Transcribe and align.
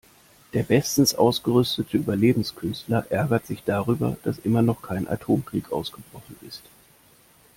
Der 0.53 0.63
bestens 0.63 1.13
ausgerüstete 1.13 1.95
Überlebenskünstler 1.95 3.05
ärgert 3.11 3.45
sich 3.45 3.61
darüber, 3.63 4.17
dass 4.23 4.39
immer 4.39 4.63
noch 4.63 4.81
kein 4.81 5.07
Atomkrieg 5.07 5.71
ausgebrochen 5.71 6.37
ist. 6.47 6.63